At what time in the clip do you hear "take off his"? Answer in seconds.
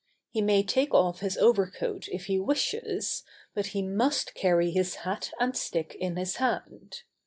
0.63-1.37